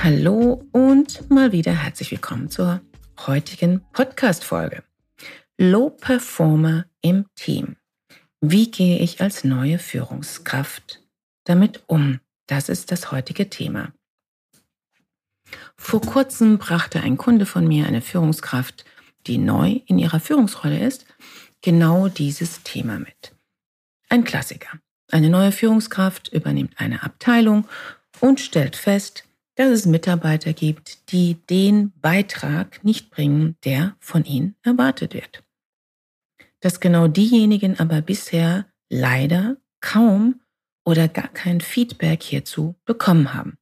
Hallo 0.00 0.64
und 0.70 1.28
mal 1.28 1.50
wieder 1.50 1.72
herzlich 1.72 2.12
willkommen 2.12 2.48
zur 2.48 2.80
heutigen 3.26 3.84
Podcast-Folge. 3.92 4.84
Low 5.58 5.90
Performer 5.90 6.84
im 7.02 7.26
Team. 7.34 7.74
Wie 8.40 8.70
gehe 8.70 9.00
ich 9.00 9.20
als 9.20 9.42
neue 9.42 9.80
Führungskraft 9.80 11.02
damit 11.44 11.82
um? 11.88 12.20
Das 12.46 12.68
ist 12.68 12.92
das 12.92 13.10
heutige 13.10 13.50
Thema. 13.50 13.92
Vor 15.76 16.00
kurzem 16.00 16.58
brachte 16.58 17.00
ein 17.00 17.16
Kunde 17.16 17.44
von 17.44 17.66
mir, 17.66 17.86
eine 17.86 18.00
Führungskraft, 18.00 18.84
die 19.26 19.38
neu 19.38 19.80
in 19.86 19.98
ihrer 19.98 20.20
Führungsrolle 20.20 20.78
ist, 20.78 21.06
genau 21.60 22.06
dieses 22.06 22.62
Thema 22.62 23.00
mit. 23.00 23.34
Ein 24.08 24.22
Klassiker. 24.22 24.78
Eine 25.10 25.28
neue 25.28 25.50
Führungskraft 25.50 26.28
übernimmt 26.32 26.74
eine 26.76 27.02
Abteilung 27.02 27.66
und 28.20 28.38
stellt 28.38 28.76
fest, 28.76 29.24
dass 29.58 29.70
es 29.70 29.86
Mitarbeiter 29.86 30.52
gibt, 30.52 31.10
die 31.10 31.34
den 31.34 31.90
Beitrag 32.00 32.84
nicht 32.84 33.10
bringen, 33.10 33.56
der 33.64 33.96
von 33.98 34.24
ihnen 34.24 34.54
erwartet 34.62 35.14
wird. 35.14 35.42
Dass 36.60 36.78
genau 36.78 37.08
diejenigen 37.08 37.78
aber 37.80 38.00
bisher 38.00 38.66
leider 38.88 39.56
kaum 39.80 40.40
oder 40.84 41.08
gar 41.08 41.26
kein 41.26 41.60
Feedback 41.60 42.22
hierzu 42.22 42.76
bekommen 42.84 43.34
haben. 43.34 43.58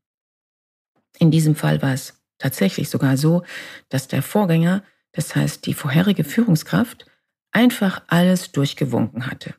In 1.18 1.30
diesem 1.30 1.56
Fall 1.56 1.80
war 1.80 1.94
es 1.94 2.22
tatsächlich 2.36 2.90
sogar 2.90 3.16
so, 3.16 3.42
dass 3.88 4.06
der 4.06 4.22
Vorgänger, 4.22 4.84
das 5.12 5.34
heißt 5.34 5.64
die 5.64 5.72
vorherige 5.72 6.24
Führungskraft, 6.24 7.06
einfach 7.52 8.02
alles 8.08 8.52
durchgewunken 8.52 9.28
hatte. 9.28 9.54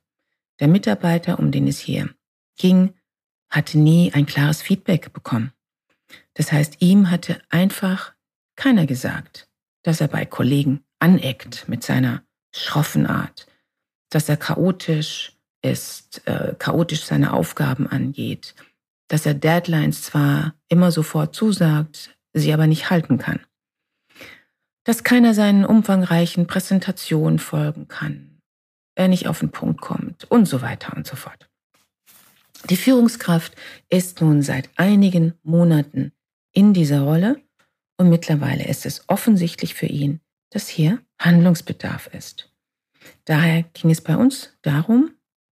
Der 0.59 0.67
Mitarbeiter, 0.67 1.39
um 1.39 1.51
den 1.51 1.67
es 1.67 1.79
hier 1.79 2.13
ging, 2.57 2.93
hatte 3.49 3.79
nie 3.79 4.13
ein 4.13 4.27
klares 4.27 4.61
Feedback 4.61 5.11
bekommen. 5.13 5.51
Das 6.37 6.51
heißt, 6.51 6.81
ihm 6.81 7.09
hatte 7.09 7.41
einfach 7.49 8.13
keiner 8.55 8.85
gesagt, 8.85 9.49
dass 9.83 10.01
er 10.01 10.07
bei 10.07 10.23
Kollegen 10.23 10.83
aneckt 10.99 11.67
mit 11.67 11.83
seiner 11.83 12.21
schroffen 12.55 13.07
Art, 13.07 13.47
dass 14.11 14.29
er 14.29 14.37
chaotisch 14.37 15.33
ist, 15.63 16.27
äh, 16.27 16.53
chaotisch 16.59 17.03
seine 17.03 17.33
Aufgaben 17.33 17.87
angeht, 17.87 18.53
dass 19.07 19.25
er 19.25 19.33
Deadlines 19.33 20.03
zwar 20.03 20.53
immer 20.69 20.91
sofort 20.91 21.33
zusagt, 21.33 22.15
sie 22.33 22.53
aber 22.53 22.67
nicht 22.67 22.91
halten 22.91 23.17
kann, 23.17 23.39
dass 24.83 25.03
keiner 25.03 25.33
seinen 25.33 25.65
umfangreichen 25.65 26.45
Präsentationen 26.45 27.39
folgen 27.39 27.87
kann, 27.87 28.41
er 28.93 29.07
nicht 29.07 29.27
auf 29.27 29.39
den 29.39 29.49
Punkt 29.49 29.81
kommt 29.81 30.25
und 30.25 30.45
so 30.45 30.61
weiter 30.61 30.95
und 30.95 31.07
so 31.07 31.15
fort. 31.15 31.49
Die 32.69 32.77
Führungskraft 32.77 33.55
ist 33.89 34.21
nun 34.21 34.43
seit 34.43 34.69
einigen 34.77 35.33
Monaten 35.41 36.11
in 36.57 36.73
dieser 36.73 37.01
Rolle 37.01 37.39
und 37.97 38.09
mittlerweile 38.09 38.65
ist 38.65 38.87
es 38.87 39.07
offensichtlich 39.07 39.75
für 39.75 39.85
ihn, 39.85 40.21
dass 40.49 40.67
hier 40.67 40.99
Handlungsbedarf 41.19 42.07
ist. 42.07 42.51
Daher 43.25 43.61
ging 43.61 43.91
es 43.91 44.01
bei 44.01 44.17
uns 44.17 44.57
darum, 44.63 45.11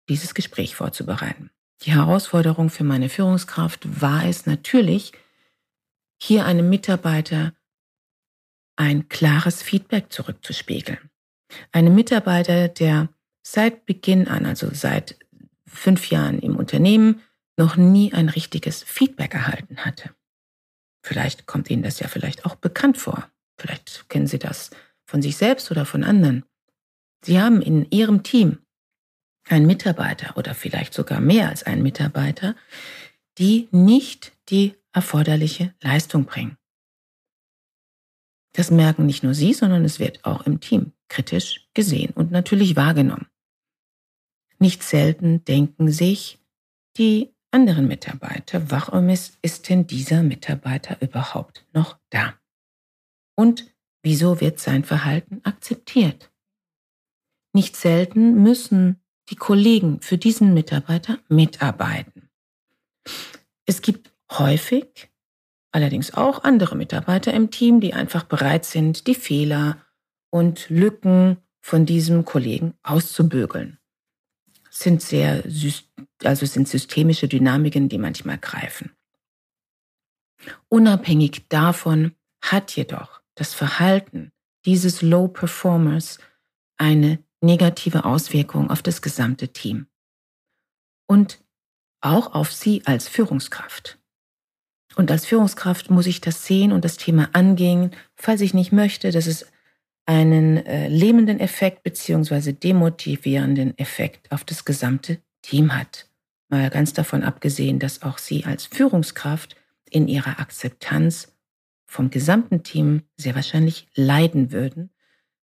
dieses 0.09 0.33
Gespräch 0.33 0.75
vorzubereiten. 0.75 1.51
Die 1.83 1.93
Herausforderung 1.93 2.71
für 2.71 2.83
meine 2.83 3.09
Führungskraft 3.09 4.01
war 4.01 4.25
es 4.25 4.47
natürlich, 4.47 5.11
hier 6.19 6.47
einem 6.47 6.69
Mitarbeiter 6.71 7.53
ein 8.75 9.07
klares 9.07 9.61
Feedback 9.61 10.11
zurückzuspiegeln. 10.11 11.11
Einem 11.71 11.93
Mitarbeiter, 11.93 12.67
der 12.67 13.09
seit 13.43 13.85
Beginn 13.85 14.27
an, 14.27 14.47
also 14.47 14.73
seit 14.73 15.19
fünf 15.67 16.09
Jahren 16.09 16.39
im 16.39 16.55
Unternehmen, 16.55 17.21
noch 17.57 17.75
nie 17.75 18.11
ein 18.11 18.27
richtiges 18.27 18.81
Feedback 18.81 19.35
erhalten 19.35 19.85
hatte. 19.85 20.14
Vielleicht 21.05 21.45
kommt 21.45 21.69
Ihnen 21.69 21.83
das 21.83 21.99
ja 21.99 22.07
vielleicht 22.07 22.45
auch 22.45 22.55
bekannt 22.55 22.97
vor. 22.97 23.29
Vielleicht 23.59 24.09
kennen 24.09 24.25
Sie 24.25 24.39
das 24.39 24.71
von 25.05 25.21
sich 25.21 25.37
selbst 25.37 25.69
oder 25.69 25.85
von 25.85 26.03
anderen. 26.03 26.45
Sie 27.23 27.39
haben 27.39 27.61
in 27.61 27.85
Ihrem 27.91 28.23
Team 28.23 28.57
einen 29.47 29.67
Mitarbeiter 29.67 30.35
oder 30.35 30.55
vielleicht 30.55 30.95
sogar 30.95 31.21
mehr 31.21 31.49
als 31.49 31.61
einen 31.61 31.83
Mitarbeiter, 31.83 32.55
die 33.37 33.67
nicht 33.69 34.31
die 34.49 34.73
erforderliche 34.93 35.75
Leistung 35.79 36.25
bringen. 36.25 36.57
Das 38.53 38.71
merken 38.71 39.05
nicht 39.05 39.21
nur 39.21 39.35
Sie, 39.35 39.53
sondern 39.53 39.85
es 39.85 39.99
wird 39.99 40.25
auch 40.25 40.47
im 40.47 40.59
Team 40.59 40.91
kritisch 41.07 41.69
gesehen 41.75 42.13
und 42.15 42.31
natürlich 42.31 42.75
wahrgenommen. 42.75 43.27
Nicht 44.57 44.81
selten 44.81 45.45
denken 45.45 45.91
sich 45.91 46.39
die 46.97 47.34
anderen 47.55 47.87
Mitarbeiter, 47.87 48.69
warum 48.69 49.07
ist, 49.07 49.37
ist 49.41 49.69
denn 49.69 49.87
dieser 49.87 50.23
Mitarbeiter 50.23 51.01
überhaupt 51.01 51.65
noch 51.71 51.97
da? 52.09 52.33
Und 53.37 53.73
wieso 54.03 54.41
wird 54.41 54.59
sein 54.59 54.83
Verhalten 54.83 55.39
akzeptiert? 55.45 56.33
Nicht 57.53 57.77
selten 57.77 58.43
müssen 58.43 58.99
die 59.29 59.37
Kollegen 59.37 60.01
für 60.01 60.17
diesen 60.17 60.53
Mitarbeiter 60.53 61.17
mitarbeiten. 61.29 62.29
Es 63.65 63.81
gibt 63.81 64.11
häufig 64.33 65.09
allerdings 65.71 66.13
auch 66.13 66.43
andere 66.43 66.75
Mitarbeiter 66.75 67.33
im 67.33 67.51
Team, 67.51 67.79
die 67.79 67.93
einfach 67.93 68.23
bereit 68.23 68.65
sind, 68.65 69.07
die 69.07 69.15
Fehler 69.15 69.77
und 70.29 70.69
Lücken 70.69 71.37
von 71.61 71.85
diesem 71.85 72.25
Kollegen 72.25 72.73
auszubügeln 72.83 73.79
sind 74.77 75.01
sehr, 75.01 75.43
also 76.23 76.45
sind 76.45 76.67
systemische 76.67 77.27
Dynamiken, 77.27 77.87
die 77.87 77.97
manchmal 77.97 78.37
greifen. 78.37 78.91
Unabhängig 80.67 81.47
davon 81.47 82.13
hat 82.41 82.75
jedoch 82.75 83.21
das 83.35 83.53
Verhalten 83.53 84.31
dieses 84.65 85.01
Low 85.01 85.27
Performers 85.27 86.19
eine 86.77 87.23
negative 87.41 88.05
Auswirkung 88.05 88.69
auf 88.69 88.81
das 88.81 89.01
gesamte 89.01 89.49
Team 89.49 89.87
und 91.07 91.39
auch 92.01 92.33
auf 92.33 92.51
Sie 92.51 92.81
als 92.85 93.07
Führungskraft. 93.07 93.97
Und 94.95 95.09
als 95.11 95.25
Führungskraft 95.25 95.89
muss 95.89 96.05
ich 96.05 96.21
das 96.21 96.45
sehen 96.45 96.71
und 96.71 96.85
das 96.85 96.97
Thema 96.97 97.29
angehen, 97.33 97.91
falls 98.15 98.41
ich 98.41 98.53
nicht 98.53 98.71
möchte, 98.71 99.11
dass 99.11 99.27
es 99.27 99.45
einen 100.05 100.57
äh, 100.65 100.87
lähmenden 100.87 101.39
Effekt 101.39 101.83
beziehungsweise 101.83 102.53
demotivierenden 102.53 103.77
Effekt 103.77 104.31
auf 104.31 104.43
das 104.43 104.65
gesamte 104.65 105.19
Team 105.41 105.75
hat. 105.75 106.09
Mal 106.49 106.69
ganz 106.69 106.93
davon 106.93 107.23
abgesehen, 107.23 107.79
dass 107.79 108.03
auch 108.03 108.17
Sie 108.17 108.45
als 108.45 108.65
Führungskraft 108.65 109.55
in 109.89 110.07
Ihrer 110.07 110.39
Akzeptanz 110.39 111.35
vom 111.85 112.09
gesamten 112.09 112.63
Team 112.63 113.03
sehr 113.17 113.35
wahrscheinlich 113.35 113.87
leiden 113.95 114.51
würden, 114.51 114.91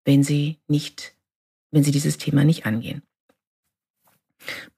wenn 0.04 0.24
Sie 0.24 0.60
nicht, 0.68 1.16
wenn 1.72 1.84
Sie 1.84 1.92
dieses 1.92 2.18
Thema 2.18 2.44
nicht 2.44 2.66
angehen. 2.66 3.04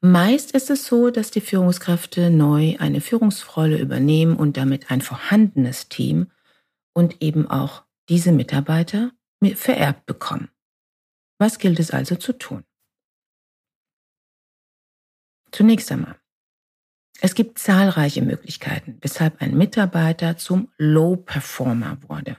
Meist 0.01 0.51
ist 0.51 0.69
es 0.69 0.85
so, 0.85 1.09
dass 1.09 1.31
die 1.31 1.41
Führungskräfte 1.41 2.29
neu 2.29 2.75
eine 2.79 3.01
Führungsrolle 3.01 3.79
übernehmen 3.79 4.35
und 4.35 4.57
damit 4.57 4.91
ein 4.91 5.01
vorhandenes 5.01 5.87
Team 5.87 6.27
und 6.93 7.21
eben 7.21 7.49
auch 7.49 7.83
diese 8.09 8.33
Mitarbeiter 8.33 9.11
vererbt 9.51 10.05
bekommen. 10.05 10.49
Was 11.39 11.59
gilt 11.59 11.79
es 11.79 11.91
also 11.91 12.15
zu 12.15 12.33
tun? 12.33 12.63
Zunächst 15.51 15.91
einmal. 15.91 16.15
Es 17.21 17.35
gibt 17.35 17.59
zahlreiche 17.59 18.21
Möglichkeiten, 18.21 18.97
weshalb 19.01 19.41
ein 19.41 19.55
Mitarbeiter 19.55 20.37
zum 20.37 20.71
Low 20.77 21.15
Performer 21.15 21.97
wurde. 22.07 22.37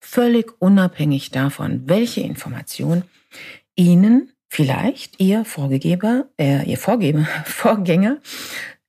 Völlig 0.00 0.60
unabhängig 0.60 1.30
davon, 1.30 1.88
welche 1.88 2.22
Information 2.22 3.04
Ihnen 3.76 4.32
vielleicht 4.48 5.20
Ihr 5.20 5.44
Vorgeber, 5.44 6.30
äh, 6.38 6.68
Ihr 6.68 6.78
Vorgeber, 6.78 7.24
Vorgänger 7.44 8.20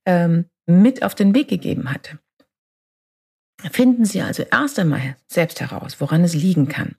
ähm, 0.06 0.46
mit 0.66 1.04
auf 1.04 1.14
den 1.14 1.36
Weg 1.36 1.50
gegeben 1.50 1.92
hatte. 1.92 2.20
Finden 3.72 4.06
Sie 4.06 4.22
also 4.22 4.44
erst 4.44 4.80
einmal 4.80 5.18
selbst 5.28 5.62
heraus, 5.62 6.00
woran 6.00 6.24
es 6.24 6.34
liegen 6.34 6.68
kann. 6.68 6.96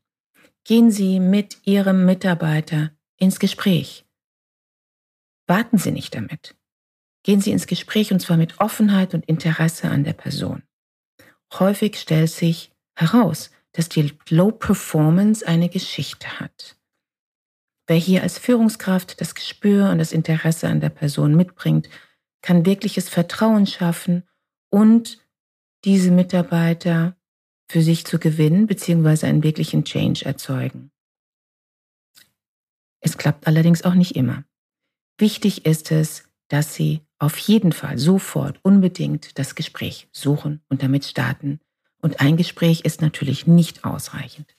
Gehen 0.65 0.93
Sie 0.93 1.19
mit 1.19 1.67
Ihrem 1.67 2.07
Mitarbeiter 2.07 2.93
ins 3.17 3.41
Gespräch. 3.41 4.07
Warten 5.49 5.77
Sie 5.77 5.91
nicht 5.91 6.15
damit. 6.15 6.55
Gehen 7.25 7.41
Sie 7.41 7.51
ins 7.51 7.67
Gespräch 7.67 8.13
und 8.13 8.21
zwar 8.21 8.37
mit 8.37 8.61
Offenheit 8.61 9.13
und 9.13 9.25
Interesse 9.27 9.91
an 9.91 10.05
der 10.05 10.13
Person. 10.13 10.63
häufig 11.55 11.99
stellt 11.99 12.31
sich 12.31 12.73
heraus, 12.95 13.51
dass 13.73 13.89
die 13.89 14.17
Low 14.29 14.53
Performance 14.53 15.47
eine 15.47 15.69
Geschichte 15.69 16.41
hat. 16.41 16.79
Wer 17.87 17.97
hier 17.97 18.23
als 18.23 18.39
Führungskraft 18.39 19.21
das 19.21 19.35
Gespür 19.35 19.91
und 19.91 19.99
das 19.99 20.13
Interesse 20.13 20.69
an 20.69 20.81
der 20.81 20.89
Person 20.89 21.35
mitbringt, 21.35 21.91
kann 22.41 22.65
wirkliches 22.65 23.09
Vertrauen 23.09 23.67
schaffen 23.67 24.29
und 24.71 25.19
diese 25.85 26.11
Mitarbeiter 26.11 27.17
für 27.73 27.81
sich 27.81 28.05
zu 28.05 28.19
gewinnen 28.19 28.67
bzw. 28.67 29.27
einen 29.27 29.43
wirklichen 29.43 29.85
Change 29.85 30.27
erzeugen. 30.27 30.91
Es 33.01 33.17
klappt 33.17 33.47
allerdings 33.47 33.83
auch 33.83 33.95
nicht 33.95 34.15
immer. 34.15 34.45
Wichtig 35.17 35.65
ist 35.65 35.91
es, 35.91 36.25
dass 36.49 36.75
Sie 36.75 37.01
auf 37.19 37.39
jeden 37.39 37.73
Fall 37.73 37.97
sofort 37.97 38.61
unbedingt 38.63 39.39
das 39.39 39.55
Gespräch 39.55 40.07
suchen 40.13 40.61
und 40.69 40.83
damit 40.83 41.07
starten. 41.07 41.61
Und 42.03 42.21
ein 42.21 42.37
Gespräch 42.37 42.83
ist 42.83 43.01
natürlich 43.01 43.47
nicht 43.47 43.85
ausreichend. 43.85 44.55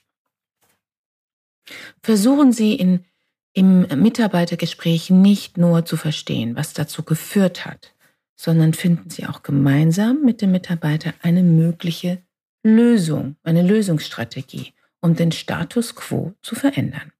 Versuchen 2.02 2.52
Sie 2.52 2.74
in, 2.74 3.04
im 3.52 3.82
Mitarbeitergespräch 4.02 5.10
nicht 5.10 5.56
nur 5.56 5.84
zu 5.84 5.96
verstehen, 5.96 6.56
was 6.56 6.72
dazu 6.72 7.04
geführt 7.04 7.64
hat, 7.64 7.94
sondern 8.34 8.74
finden 8.74 9.08
Sie 9.08 9.24
auch 9.24 9.44
gemeinsam 9.44 10.22
mit 10.24 10.42
dem 10.42 10.50
Mitarbeiter 10.50 11.14
eine 11.22 11.44
mögliche 11.44 12.23
Lösung, 12.64 13.36
eine 13.42 13.62
Lösungsstrategie, 13.62 14.72
um 15.00 15.14
den 15.14 15.32
Status 15.32 15.94
quo 15.94 16.32
zu 16.40 16.54
verändern. 16.54 17.12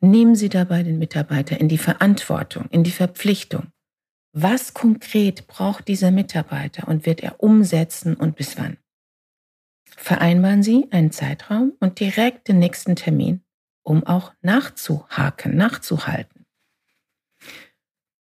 Nehmen 0.00 0.36
Sie 0.36 0.48
dabei 0.48 0.84
den 0.84 0.98
Mitarbeiter 0.98 1.60
in 1.60 1.68
die 1.68 1.78
Verantwortung, 1.78 2.68
in 2.70 2.84
die 2.84 2.92
Verpflichtung. 2.92 3.72
Was 4.32 4.74
konkret 4.74 5.48
braucht 5.48 5.88
dieser 5.88 6.12
Mitarbeiter 6.12 6.86
und 6.86 7.04
wird 7.04 7.20
er 7.20 7.42
umsetzen 7.42 8.14
und 8.14 8.36
bis 8.36 8.56
wann? 8.56 8.78
Vereinbaren 9.84 10.62
Sie 10.62 10.86
einen 10.92 11.10
Zeitraum 11.10 11.72
und 11.80 11.98
direkt 11.98 12.46
den 12.46 12.60
nächsten 12.60 12.94
Termin, 12.94 13.42
um 13.82 14.04
auch 14.06 14.32
nachzuhaken, 14.40 15.56
nachzuhalten. 15.56 16.46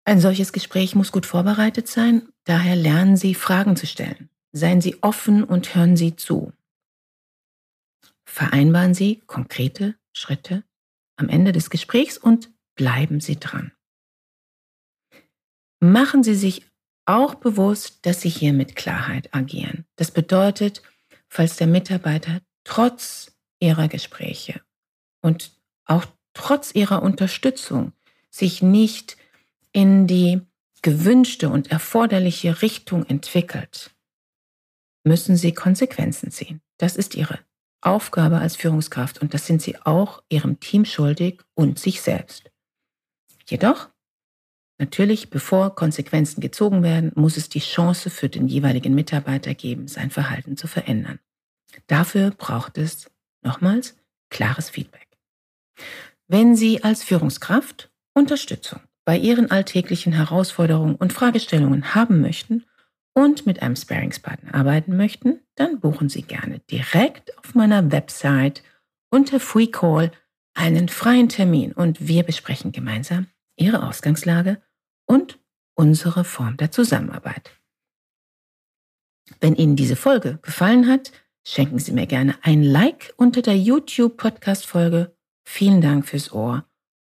Ein 0.04 0.20
solches 0.20 0.52
Gespräch 0.52 0.94
muss 0.94 1.12
gut 1.12 1.26
vorbereitet 1.26 1.88
sein, 1.88 2.28
daher 2.44 2.76
lernen 2.76 3.16
Sie 3.16 3.34
Fragen 3.34 3.74
zu 3.74 3.86
stellen. 3.86 4.29
Seien 4.52 4.80
Sie 4.80 5.02
offen 5.02 5.44
und 5.44 5.74
hören 5.74 5.96
Sie 5.96 6.16
zu. 6.16 6.52
Vereinbaren 8.24 8.94
Sie 8.94 9.22
konkrete 9.26 9.96
Schritte 10.12 10.64
am 11.16 11.28
Ende 11.28 11.52
des 11.52 11.70
Gesprächs 11.70 12.18
und 12.18 12.50
bleiben 12.74 13.20
Sie 13.20 13.38
dran. 13.38 13.72
Machen 15.80 16.22
Sie 16.22 16.34
sich 16.34 16.66
auch 17.06 17.34
bewusst, 17.34 18.06
dass 18.06 18.20
Sie 18.20 18.28
hier 18.28 18.52
mit 18.52 18.76
Klarheit 18.76 19.34
agieren. 19.34 19.84
Das 19.96 20.10
bedeutet, 20.10 20.82
falls 21.28 21.56
der 21.56 21.66
Mitarbeiter 21.66 22.40
trotz 22.64 23.36
Ihrer 23.60 23.88
Gespräche 23.88 24.60
und 25.20 25.52
auch 25.84 26.06
trotz 26.34 26.74
Ihrer 26.74 27.02
Unterstützung 27.02 27.92
sich 28.30 28.62
nicht 28.62 29.16
in 29.72 30.06
die 30.06 30.40
gewünschte 30.82 31.50
und 31.50 31.70
erforderliche 31.70 32.62
Richtung 32.62 33.04
entwickelt, 33.06 33.90
müssen 35.04 35.36
Sie 35.36 35.52
Konsequenzen 35.52 36.30
ziehen. 36.30 36.60
Das 36.78 36.96
ist 36.96 37.14
Ihre 37.14 37.38
Aufgabe 37.80 38.38
als 38.38 38.56
Führungskraft 38.56 39.20
und 39.20 39.32
das 39.34 39.46
sind 39.46 39.62
Sie 39.62 39.80
auch 39.82 40.22
Ihrem 40.28 40.60
Team 40.60 40.84
schuldig 40.84 41.40
und 41.54 41.78
sich 41.78 42.02
selbst. 42.02 42.50
Jedoch, 43.48 43.88
natürlich, 44.78 45.30
bevor 45.30 45.74
Konsequenzen 45.74 46.40
gezogen 46.40 46.82
werden, 46.82 47.12
muss 47.14 47.36
es 47.36 47.48
die 47.48 47.60
Chance 47.60 48.10
für 48.10 48.28
den 48.28 48.48
jeweiligen 48.48 48.94
Mitarbeiter 48.94 49.54
geben, 49.54 49.88
sein 49.88 50.10
Verhalten 50.10 50.56
zu 50.56 50.66
verändern. 50.66 51.18
Dafür 51.86 52.30
braucht 52.30 52.78
es, 52.78 53.10
nochmals, 53.42 53.96
klares 54.28 54.70
Feedback. 54.70 55.08
Wenn 56.28 56.54
Sie 56.54 56.84
als 56.84 57.02
Führungskraft 57.02 57.90
Unterstützung 58.14 58.80
bei 59.04 59.16
Ihren 59.16 59.50
alltäglichen 59.50 60.12
Herausforderungen 60.12 60.94
und 60.94 61.12
Fragestellungen 61.12 61.94
haben 61.94 62.20
möchten 62.20 62.64
und 63.14 63.46
mit 63.46 63.62
einem 63.62 63.76
Sparingspartner 63.76 64.54
arbeiten 64.54 64.96
möchten, 64.96 65.40
dann 65.54 65.80
buchen 65.80 66.08
Sie 66.08 66.22
gerne 66.22 66.60
direkt 66.70 67.36
auf 67.38 67.54
meiner 67.54 67.90
Website 67.92 68.62
unter 69.10 69.40
Free 69.40 69.66
Call 69.66 70.12
einen 70.54 70.88
freien 70.88 71.28
Termin 71.28 71.72
und 71.72 72.06
wir 72.06 72.22
besprechen 72.22 72.72
gemeinsam 72.72 73.26
Ihre 73.56 73.86
Ausgangslage 73.86 74.60
und 75.06 75.38
unsere 75.74 76.24
Form 76.24 76.56
der 76.56 76.70
Zusammenarbeit. 76.70 77.50
Wenn 79.40 79.54
Ihnen 79.54 79.76
diese 79.76 79.96
Folge 79.96 80.38
gefallen 80.42 80.88
hat, 80.88 81.12
schenken 81.46 81.78
Sie 81.78 81.92
mir 81.92 82.06
gerne 82.06 82.36
ein 82.42 82.62
Like 82.62 83.14
unter 83.16 83.42
der 83.42 83.56
YouTube-Podcast-Folge. 83.56 85.16
Vielen 85.44 85.80
Dank 85.80 86.06
fürs 86.06 86.32
Ohr. 86.32 86.66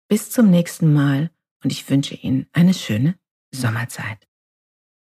Bis 0.08 0.30
zum 0.30 0.50
nächsten 0.50 0.92
Mal 0.92 1.30
und 1.62 1.72
ich 1.72 1.88
wünsche 1.88 2.14
Ihnen 2.14 2.46
eine 2.52 2.74
schöne 2.74 3.18
Sommerzeit. 3.52 4.28